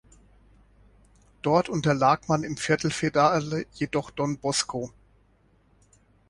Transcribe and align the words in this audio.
Dort 1.43 1.69
unterlag 1.69 2.27
man 2.27 2.43
im 2.43 2.57
Viertelfinale 2.57 3.67
jedoch 3.73 4.09
Don 4.09 4.39
Bosco. 4.39 4.91